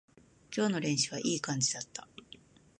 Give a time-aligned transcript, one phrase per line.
[0.51, 2.07] 今日の練習はいい感じだった